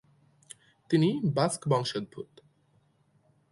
[0.89, 2.31] তিনি বাস্ক বংশোদ্ভূত।